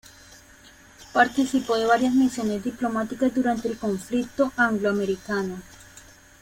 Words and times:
Participó 1.13 1.75
de 1.77 1.85
varias 1.85 2.15
misiones 2.15 2.63
diplomáticas 2.63 3.35
durante 3.35 3.67
el 3.67 3.77
conflicto 3.77 4.51
anglo-americano. 4.57 5.61